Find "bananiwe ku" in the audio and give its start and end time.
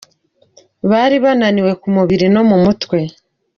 1.23-1.87